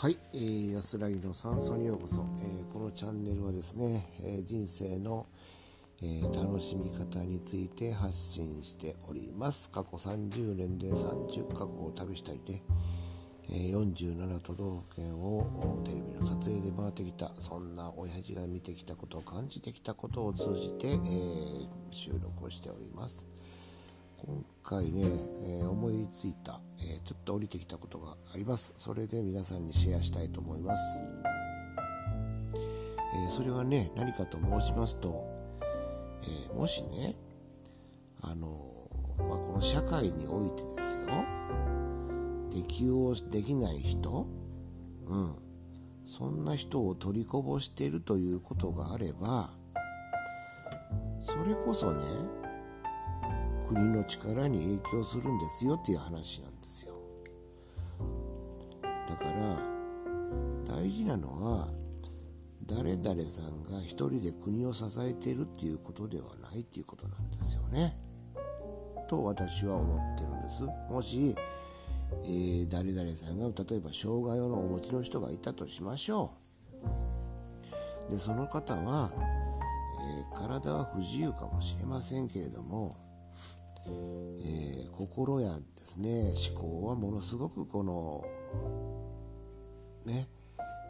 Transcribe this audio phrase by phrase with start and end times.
[0.00, 5.26] はい、えー、安らぎの山荘にようこそ、えー、このチャンネルはですね、えー、人生の、
[6.00, 9.70] えー、楽しみ方について発信しております。
[9.70, 12.62] 過去30年で30カ国を旅したりで、
[13.50, 17.30] え、47都道府県をテレビの撮影で回ってきた。
[17.38, 20.98] そんな親父が見てきたことを感じてきたことを通じて、え、
[21.90, 23.26] 収録をしております。
[24.26, 25.02] 今回ね、
[25.42, 28.74] えー、思いついた、えー、ちょっと降りてきたことがあります。
[28.76, 30.98] それで皆さんにシェアしたいと思います、
[33.14, 35.26] えー、それはね何かと申しますと、
[36.52, 37.16] えもしね
[38.20, 38.88] あの、
[39.18, 41.24] まあ、この社会においてですよ
[42.50, 44.26] 適応できない人
[45.06, 45.34] うん
[46.06, 49.50] そんな人を取りこぼしているということがあれば
[51.22, 52.02] それこそね
[53.72, 56.94] 国の力に影響するんですよっていう話なんですよ。
[59.08, 59.56] だから
[60.66, 61.68] 大事なのは
[62.66, 67.94] 誰々さんが一人で国を支えているっていうことではないっていうことなんですよね。
[69.06, 70.64] と私は思ってるんです。
[70.90, 71.36] もし、
[72.24, 76.32] えー、誰々さんが例えば障害をお持ちの人がいたとしましょ
[78.08, 78.10] う。
[78.10, 83.09] でその方は、え、体は不自由かもしれませんけれども
[83.86, 88.24] えー、心やですね思考はものすごくこの
[90.04, 90.28] ね、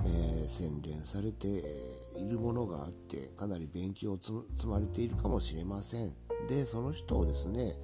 [0.05, 6.15] えー、洗練されているものがあってかなり勉強を積まれているかもしれません。
[6.49, 7.75] でその人をですね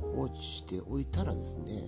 [0.00, 1.84] 放置しておいたらですね、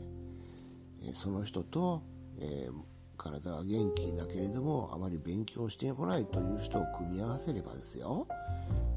[1.03, 2.03] えその人と、
[2.38, 2.69] え
[3.16, 8.27] 体は元気だけれどもあまり勉強してこないという人を組み合わせればですよ。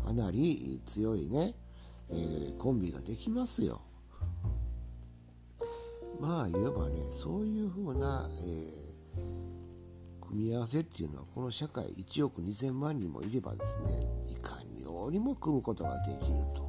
[0.03, 1.55] かなり強いね
[2.09, 3.81] えー、コンビができますよ。
[6.19, 16.67] まあ言えばねそういうふうな、えー、組み合わせっていうのはこの社会1億2000万人もいればですねいかによりも組むことができると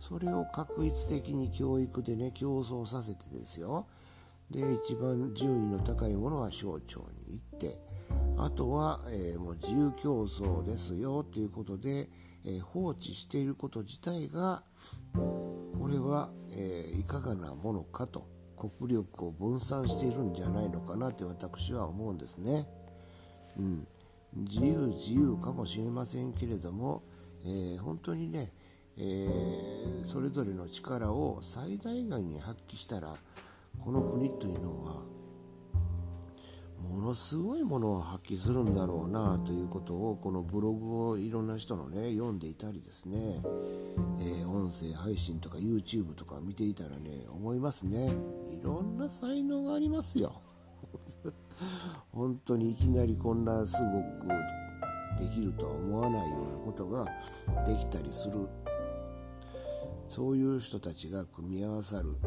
[0.00, 3.86] それを確率的に教育でね競争させてですよ
[4.50, 7.78] で一番順位の高いものは省庁に行って
[8.38, 12.08] あとは、えー、もう自由競争ですよということで
[12.46, 14.62] え放置していること自体が
[15.14, 18.26] これは、えいかがなものかと
[18.56, 22.66] 国力を分散しているんじゃないのかなって私は思うんですね。
[23.58, 23.86] うん、
[24.34, 27.02] 自由自由かもしれませんけれども、
[27.44, 28.52] えー、本当にね、
[28.96, 33.14] えー、それぞれの力を最大限に発揮したら
[33.78, 35.15] この国というのは
[36.88, 43.40] ものすごいものを発揮するんだろうなということをこのブログをいろんな人のね読んでいたりですね、
[44.20, 48.12] えー、音声配信とか YouTube とか見ていたらね思いますね。
[48.52, 50.40] いろんな才能がありますよ。
[52.12, 54.28] 本当にいきなりこんなすごく
[55.18, 57.04] できるとは思わないようなことが
[57.66, 58.48] できたりする。
[60.08, 62.18] そういう人たちが組み合わさるね、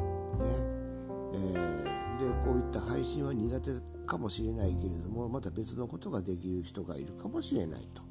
[1.40, 3.72] えー、でこういった配信は苦手
[4.06, 8.02] かもしれないけれどもまた別のことができる人がいるかもしれないと、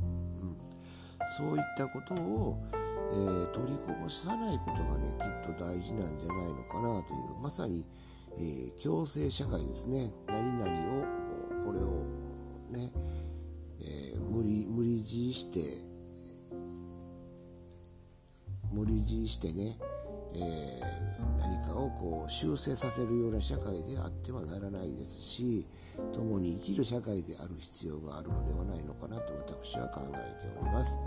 [0.00, 0.04] う
[0.46, 0.56] ん、
[1.36, 2.58] そういったことを、
[3.12, 7.84] えー、取りこぼさないことがねきっと大事なんじゃないのかなというまさに、
[8.38, 10.12] えー、共生社会ですね。
[10.28, 10.64] 何々
[11.00, 11.26] を
[11.64, 12.04] これを
[12.70, 12.92] ね、
[13.80, 15.96] えー、無理無理強いして
[18.72, 19.78] 無理強いしてね、
[20.34, 20.95] えー、
[21.76, 25.66] をこう修正させるような社会であってはならないですし
[26.12, 30.98] 共に生きる社会である必要があるのではないのかなと私は考えております、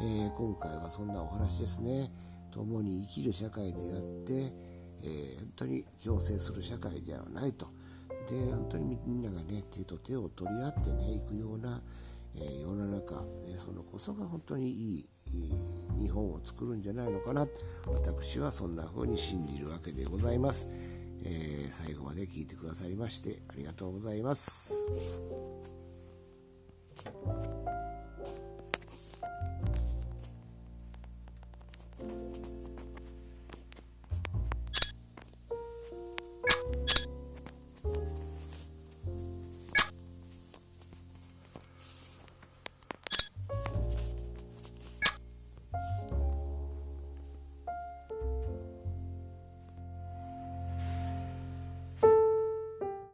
[0.00, 2.10] えー、今回はそんなお話ですね。
[2.50, 4.52] 共に生きる社会であって、
[5.02, 7.68] えー、本当に共生する社会ではないと。
[8.28, 11.80] で本当にみんながね手と手を取り合ってねいくような、
[12.34, 13.14] えー、世の中、
[13.46, 15.08] ね、そのこそが本当にいい
[16.00, 17.46] 日本を作るんじゃないのかな。
[17.86, 20.68] 私はそんな風に信じるわけでございます、
[21.24, 24.74] えー、最後まで聞いてくださりましてありがとうございます。